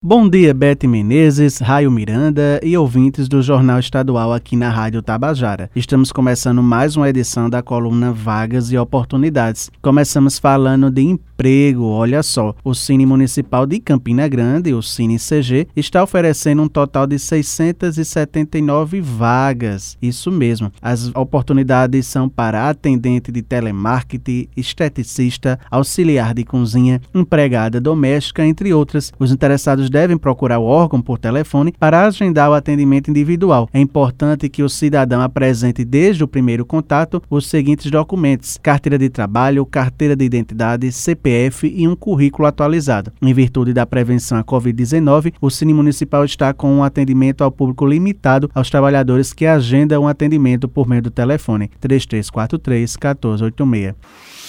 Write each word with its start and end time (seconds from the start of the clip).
Bom 0.00 0.30
dia, 0.30 0.54
Bete 0.54 0.86
Menezes, 0.86 1.58
Raio 1.58 1.90
Miranda 1.90 2.60
e 2.62 2.78
ouvintes 2.78 3.26
do 3.26 3.42
Jornal 3.42 3.80
Estadual 3.80 4.32
aqui 4.32 4.54
na 4.54 4.70
Rádio 4.70 5.02
Tabajara. 5.02 5.68
Estamos 5.74 6.12
começando 6.12 6.62
mais 6.62 6.94
uma 6.94 7.08
edição 7.08 7.50
da 7.50 7.64
coluna 7.64 8.12
Vagas 8.12 8.70
e 8.70 8.78
Oportunidades. 8.78 9.68
Começamos 9.82 10.38
falando 10.38 10.88
de 10.88 11.02
emprego. 11.02 11.82
Olha 11.82 12.22
só, 12.22 12.54
o 12.62 12.76
Cine 12.76 13.04
Municipal 13.04 13.66
de 13.66 13.80
Campina 13.80 14.28
Grande, 14.28 14.72
o 14.72 14.80
Cine 14.80 15.18
CG, 15.18 15.66
está 15.74 16.00
oferecendo 16.04 16.62
um 16.62 16.68
total 16.68 17.04
de 17.04 17.18
679 17.18 19.00
vagas. 19.00 19.98
Isso 20.00 20.30
mesmo. 20.30 20.70
As 20.80 21.12
oportunidades 21.12 22.06
são 22.06 22.28
para 22.28 22.68
atendente 22.68 23.32
de 23.32 23.42
telemarketing, 23.42 24.46
esteticista, 24.56 25.58
auxiliar 25.68 26.34
de 26.34 26.44
cozinha, 26.44 27.00
empregada 27.12 27.80
doméstica, 27.80 28.46
entre 28.46 28.72
outras. 28.72 29.12
Os 29.18 29.32
interessados 29.32 29.87
devem 29.88 30.16
procurar 30.16 30.58
o 30.58 30.64
órgão 30.64 31.00
por 31.00 31.18
telefone 31.18 31.72
para 31.78 32.06
agendar 32.06 32.50
o 32.50 32.54
atendimento 32.54 33.10
individual. 33.10 33.68
É 33.72 33.80
importante 33.80 34.48
que 34.48 34.62
o 34.62 34.68
cidadão 34.68 35.20
apresente 35.20 35.84
desde 35.84 36.24
o 36.24 36.28
primeiro 36.28 36.64
contato 36.64 37.22
os 37.30 37.46
seguintes 37.46 37.90
documentos: 37.90 38.58
carteira 38.62 38.98
de 38.98 39.08
trabalho, 39.08 39.64
carteira 39.66 40.14
de 40.14 40.24
identidade, 40.24 40.90
CPF 40.92 41.72
e 41.74 41.86
um 41.86 41.96
currículo 41.96 42.46
atualizado. 42.46 43.12
Em 43.20 43.32
virtude 43.32 43.72
da 43.72 43.86
prevenção 43.86 44.38
à 44.38 44.44
Covid-19, 44.44 45.34
o 45.40 45.50
Cine 45.50 45.74
Municipal 45.74 46.24
está 46.24 46.52
com 46.52 46.72
um 46.72 46.84
atendimento 46.84 47.42
ao 47.42 47.50
público 47.50 47.86
limitado 47.86 48.50
aos 48.54 48.70
trabalhadores 48.70 49.32
que 49.32 49.46
agendam 49.46 50.02
um 50.02 50.08
atendimento 50.08 50.68
por 50.68 50.88
meio 50.88 51.02
do 51.02 51.10
telefone 51.10 51.70
3343 51.80 52.96
1486. 52.96 54.47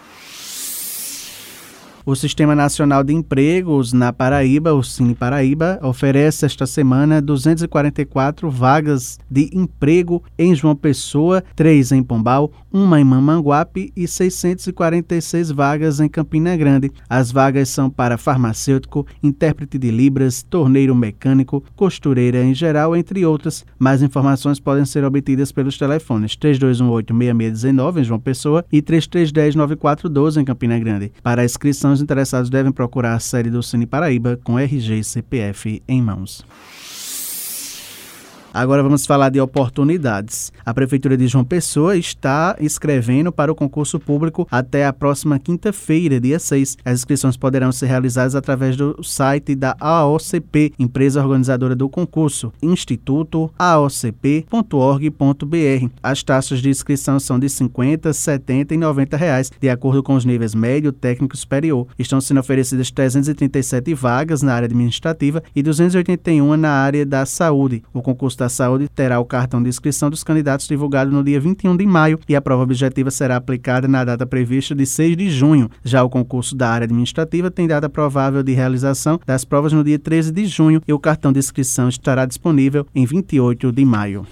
O 2.07 2.15
Sistema 2.15 2.53
Nacional 2.53 3.03
de 3.03 3.15
Empregos 3.15 3.91
na 3.91 4.13
Paraíba, 4.13 4.71
o 4.75 4.83
Cine 4.83 5.15
Paraíba, 5.15 5.79
oferece 5.81 6.45
esta 6.45 6.67
semana 6.67 7.19
244 7.19 8.47
vagas 8.47 9.17
de 9.27 9.49
emprego 9.51 10.21
em 10.37 10.53
João 10.53 10.75
Pessoa, 10.75 11.43
três 11.55 11.91
em 11.91 12.03
Pombal, 12.03 12.51
uma 12.71 13.01
em 13.01 13.03
Mamanguape 13.03 13.91
e 13.95 14.07
646 14.07 15.49
vagas 15.49 15.99
em 15.99 16.07
Campina 16.07 16.55
Grande. 16.55 16.91
As 17.09 17.31
vagas 17.31 17.69
são 17.69 17.89
para 17.89 18.19
farmacêutico, 18.19 19.07
intérprete 19.23 19.79
de 19.79 19.89
Libras, 19.89 20.43
torneiro 20.43 20.93
mecânico, 20.93 21.63
costureira 21.75 22.43
em 22.43 22.53
geral, 22.53 22.95
entre 22.95 23.25
outras. 23.25 23.65
Mais 23.79 24.03
informações 24.03 24.59
podem 24.59 24.85
ser 24.85 25.03
obtidas 25.03 25.51
pelos 25.51 25.75
telefones 25.75 26.38
3218-6619 26.38 28.01
em 28.01 28.03
João 28.03 28.19
Pessoa 28.19 28.63
e 28.71 28.79
3310-9412 28.79 30.39
em 30.39 30.45
Campina 30.45 30.77
Grande. 30.77 31.11
Para 31.23 31.41
a 31.41 31.45
inscrição 31.45 31.94
os 31.95 32.01
interessados 32.01 32.50
devem 32.50 32.72
procurar 32.72 33.16
a 33.16 33.19
sede 33.19 33.50
do 33.50 33.63
Cine 33.63 33.85
Paraíba 33.85 34.38
com 34.44 34.59
RG 34.59 35.00
e 35.00 35.03
CPF 35.03 35.81
em 35.88 36.01
mãos. 36.01 36.45
Agora 38.55 38.81
vamos 38.81 39.05
falar 39.05 39.27
de 39.27 39.41
oportunidades. 39.41 40.49
A 40.66 40.73
Prefeitura 40.73 41.17
de 41.17 41.27
João 41.27 41.43
Pessoa 41.43 41.97
está 41.97 42.55
escrevendo 42.61 43.29
para 43.29 43.51
o 43.51 43.55
concurso 43.55 43.99
público 43.99 44.47
até 44.49 44.85
a 44.85 44.93
próxima 44.93 45.38
quinta-feira, 45.38 46.21
dia 46.21 46.39
6. 46.39 46.77
As 46.85 46.99
inscrições 46.99 47.35
poderão 47.35 47.73
ser 47.73 47.88
realizadas 47.88 48.33
através 48.33 48.77
do 48.77 49.03
site 49.03 49.55
da 49.55 49.75
AOCP, 49.77 50.71
empresa 50.79 51.21
organizadora 51.21 51.75
do 51.75 51.89
concurso, 51.89 52.53
instituto 52.63 53.51
aocp.org.br. 53.59 54.45
As 56.01 56.23
taxas 56.23 56.61
de 56.61 56.69
inscrição 56.69 57.19
são 57.19 57.38
de 57.38 57.49
50, 57.49 58.13
70 58.13 58.73
e 58.73 58.77
90 58.77 59.17
reais, 59.17 59.51
de 59.59 59.69
acordo 59.69 60.01
com 60.01 60.15
os 60.15 60.23
níveis 60.23 60.55
médio, 60.55 60.94
técnico 60.94 61.35
e 61.35 61.38
superior. 61.38 61.88
Estão 61.99 62.21
sendo 62.21 62.39
oferecidas 62.39 62.89
337 62.89 63.94
vagas 63.94 64.41
na 64.41 64.53
área 64.53 64.67
administrativa 64.67 65.44
e 65.53 65.61
281 65.61 66.55
na 66.55 66.71
área 66.71 67.05
da 67.05 67.25
saúde. 67.25 67.83
O 67.94 68.01
concurso 68.01 68.44
Saúde 68.50 68.88
terá 68.88 69.19
o 69.19 69.25
cartão 69.25 69.61
de 69.61 69.69
inscrição 69.69 70.09
dos 70.09 70.23
candidatos 70.23 70.67
divulgado 70.67 71.11
no 71.11 71.23
dia 71.23 71.39
21 71.39 71.75
de 71.75 71.85
maio 71.85 72.19
e 72.28 72.35
a 72.35 72.41
prova 72.41 72.63
objetiva 72.63 73.11
será 73.11 73.35
aplicada 73.35 73.88
na 73.88 74.03
data 74.03 74.25
prevista 74.25 74.75
de 74.75 74.85
6 74.85 75.17
de 75.17 75.29
junho. 75.29 75.69
Já 75.83 76.03
o 76.03 76.09
concurso 76.09 76.56
da 76.56 76.69
área 76.69 76.85
administrativa 76.85 77.51
tem 77.51 77.67
data 77.67 77.89
provável 77.89 78.44
de 78.44 78.53
realização 78.53 79.19
das 79.25 79.45
provas 79.45 79.73
no 79.73 79.83
dia 79.83 80.00
13 80.00 80.31
de 80.31 80.45
junho 80.45 80.81
e 80.88 80.94
o 80.94 81.00
cartão 81.00 81.31
de 81.31 81.39
inscrição 81.39 81.89
estará 81.89 82.25
disponível 82.25 82.85
em 82.94 83.06
28 83.06 83.72
de 83.72 83.85
maio. 83.85 84.25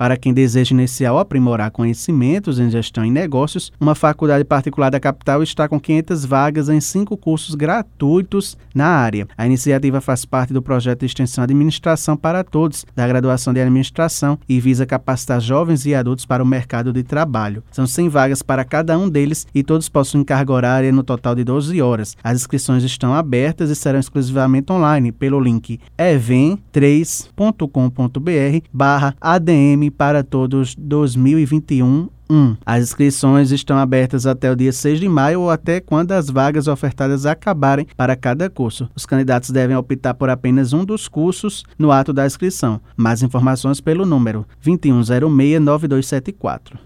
Para 0.00 0.16
quem 0.16 0.32
deseja 0.32 0.74
iniciar 0.74 1.12
ou 1.12 1.18
aprimorar 1.18 1.70
conhecimentos 1.70 2.58
em 2.58 2.70
gestão 2.70 3.04
e 3.04 3.10
negócios, 3.10 3.70
uma 3.78 3.94
faculdade 3.94 4.44
particular 4.44 4.88
da 4.88 4.98
capital 4.98 5.42
está 5.42 5.68
com 5.68 5.78
500 5.78 6.24
vagas 6.24 6.70
em 6.70 6.80
cinco 6.80 7.18
cursos 7.18 7.54
gratuitos 7.54 8.56
na 8.74 8.86
área. 8.86 9.28
A 9.36 9.44
iniciativa 9.44 10.00
faz 10.00 10.24
parte 10.24 10.54
do 10.54 10.62
projeto 10.62 11.00
de 11.00 11.06
extensão 11.06 11.44
Administração 11.44 12.16
para 12.16 12.42
Todos, 12.42 12.86
da 12.96 13.06
graduação 13.06 13.52
de 13.52 13.60
Administração, 13.60 14.38
e 14.48 14.58
visa 14.58 14.86
capacitar 14.86 15.38
jovens 15.38 15.84
e 15.84 15.94
adultos 15.94 16.24
para 16.24 16.42
o 16.42 16.46
mercado 16.46 16.94
de 16.94 17.02
trabalho. 17.02 17.62
São 17.70 17.86
100 17.86 18.08
vagas 18.08 18.40
para 18.40 18.64
cada 18.64 18.98
um 18.98 19.06
deles 19.06 19.46
e 19.54 19.62
todos 19.62 19.90
possuem 19.90 20.24
carga 20.24 20.54
horária 20.54 20.90
no 20.90 21.02
total 21.02 21.34
de 21.34 21.44
12 21.44 21.82
horas. 21.82 22.16
As 22.24 22.38
inscrições 22.38 22.84
estão 22.84 23.12
abertas 23.12 23.68
e 23.68 23.76
serão 23.76 24.00
exclusivamente 24.00 24.72
online 24.72 25.12
pelo 25.12 25.38
link 25.38 25.78
evem3.com.br 25.98 28.66
barra 28.72 29.14
ADM 29.20 29.89
para 29.90 30.22
Todos 30.22 30.76
2021 30.76 32.08
1. 32.30 32.56
As 32.64 32.84
inscrições 32.84 33.50
estão 33.50 33.76
abertas 33.76 34.24
até 34.24 34.50
o 34.50 34.56
dia 34.56 34.72
6 34.72 35.00
de 35.00 35.08
maio 35.08 35.40
ou 35.40 35.50
até 35.50 35.80
quando 35.80 36.12
as 36.12 36.30
vagas 36.30 36.68
ofertadas 36.68 37.26
acabarem 37.26 37.88
para 37.96 38.14
cada 38.14 38.48
curso. 38.48 38.88
Os 38.94 39.04
candidatos 39.04 39.50
devem 39.50 39.76
optar 39.76 40.14
por 40.14 40.30
apenas 40.30 40.72
um 40.72 40.84
dos 40.84 41.08
cursos 41.08 41.64
no 41.76 41.90
ato 41.90 42.12
da 42.12 42.24
inscrição. 42.24 42.80
Mais 42.96 43.20
informações 43.22 43.80
pelo 43.80 44.06
número 44.06 44.46
21069274. 44.64 46.78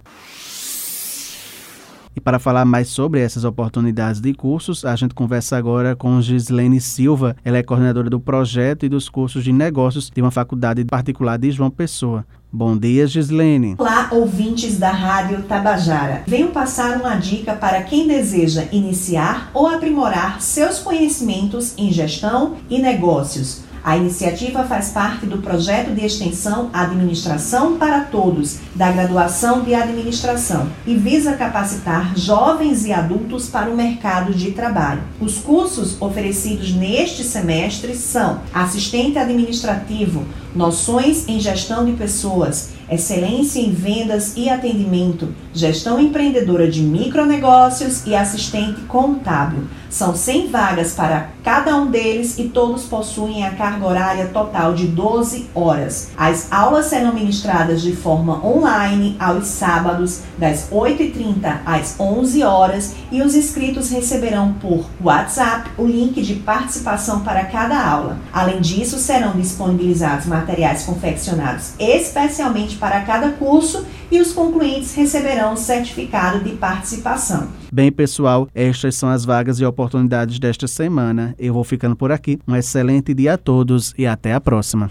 E 2.17 2.21
para 2.21 2.39
falar 2.39 2.65
mais 2.65 2.89
sobre 2.89 3.21
essas 3.21 3.43
oportunidades 3.45 4.21
de 4.21 4.33
cursos, 4.33 4.85
a 4.85 4.95
gente 4.95 5.15
conversa 5.15 5.57
agora 5.57 5.97
com 5.97 6.21
Gislene 6.21 6.81
Silva. 6.81 7.35
Ela 7.45 7.59
é 7.59 7.63
coordenadora 7.63 8.09
do 8.09 8.21
projeto 8.21 8.87
e 8.87 8.89
dos 8.89 9.09
cursos 9.09 9.43
de 9.43 9.53
negócios 9.53 10.11
de 10.15 10.23
uma 10.23 10.31
faculdade 10.31 10.85
particular 10.85 11.37
de 11.37 11.51
João 11.51 11.71
Pessoa. 11.71 12.25
Bom 12.53 12.79
dia, 12.79 13.05
Gislene. 13.05 13.75
Olá, 13.79 14.11
ouvintes 14.13 14.79
da 14.79 14.93
Rádio 14.93 15.43
Tabajara. 15.43 16.23
Venho 16.25 16.51
passar 16.51 17.01
uma 17.01 17.17
dica 17.17 17.57
para 17.57 17.83
quem 17.83 18.07
deseja 18.07 18.69
iniciar 18.71 19.51
ou 19.53 19.67
aprimorar 19.67 20.41
seus 20.41 20.79
conhecimentos 20.79 21.75
em 21.77 21.91
gestão 21.91 22.55
e 22.71 22.81
negócios. 22.81 23.65
A 23.85 23.99
iniciativa 23.99 24.65
faz 24.65 24.89
parte 24.89 25.27
do 25.27 25.43
projeto 25.43 25.95
de 25.95 26.03
extensão 26.03 26.71
Administração 26.73 27.77
para 27.77 28.01
Todos, 28.01 28.57
da 28.75 28.91
graduação 28.91 29.61
de 29.61 29.75
administração, 29.75 30.71
e 30.87 30.95
visa 30.97 31.35
capacitar 31.35 32.17
jovens 32.17 32.87
e 32.87 32.95
adultos 32.95 33.47
para 33.47 33.71
o 33.71 33.77
mercado 33.77 34.33
de 34.33 34.53
trabalho. 34.53 35.03
Os 35.21 35.37
cursos 35.37 36.01
oferecidos 36.01 36.73
neste 36.73 37.23
semestre 37.23 37.95
são 37.95 38.41
assistente 38.55 39.19
administrativo, 39.19 40.25
noções 40.55 41.29
em 41.29 41.41
gestão 41.41 41.85
de 41.85 41.93
pessoas, 41.93 42.71
excelência 42.91 43.61
em 43.61 43.73
vendas 43.73 44.35
e 44.37 44.49
atendimento, 44.49 45.35
gestão 45.53 46.01
empreendedora 46.01 46.71
de 46.71 46.83
micronegócios 46.83 48.07
e 48.07 48.15
assistente 48.15 48.83
contábil. 48.83 49.65
São 49.95 50.13
100 50.13 50.49
vagas 50.49 50.93
para 50.93 51.29
cada 51.45 51.77
um 51.77 51.87
deles 51.87 52.37
e 52.37 52.49
todos 52.49 52.83
possuem 52.83 53.47
a 53.47 53.53
carga 53.53 53.87
horária 53.87 54.27
total 54.27 54.75
de 54.75 54.89
12 54.89 55.51
horas. 55.55 56.11
As 56.17 56.51
aulas 56.51 56.87
serão 56.87 57.15
ministradas 57.15 57.81
de 57.81 57.95
forma 57.95 58.45
online 58.45 59.17
aos 59.21 59.47
sábados, 59.47 60.23
das 60.37 60.69
8h30 60.69 61.61
às 61.65 61.95
11 62.01 62.43
horas, 62.43 62.97
e 63.13 63.23
os 63.23 63.37
inscritos 63.37 63.91
receberão 63.91 64.55
por 64.55 64.85
WhatsApp 65.01 65.71
o 65.79 65.87
link 65.87 66.21
de 66.21 66.35
participação 66.35 67.21
para 67.21 67.45
cada 67.45 67.81
aula. 67.81 68.19
Além 68.33 68.61
disso, 68.61 68.99
serão 68.99 69.35
disponibilizados 69.35 70.27
materiais 70.45 70.85
confeccionados 70.85 71.73
especialmente 71.79 72.77
para 72.77 73.01
cada 73.03 73.31
curso 73.33 73.87
e 74.11 74.21
os 74.21 74.33
concluintes 74.33 74.95
receberão 74.95 75.55
o 75.55 75.57
certificado 75.57 76.45
de 76.45 76.51
participação. 76.51 77.49
Bem, 77.73 77.91
pessoal, 77.91 78.49
estas 78.55 78.95
são 78.95 79.09
as 79.09 79.25
vagas 79.25 79.59
e 79.59 79.65
oportunidades 79.65 80.39
desta 80.39 80.69
semana. 80.69 81.35
Eu 81.39 81.55
vou 81.55 81.65
ficando 81.65 81.97
por 81.97 82.13
aqui. 82.13 82.39
Um 82.47 82.55
excelente 82.55 83.15
dia 83.15 83.35
a 83.35 83.39
todos 83.39 83.95
e 83.97 84.07
até 84.07 84.35
a 84.35 84.41
próxima. 84.41 84.91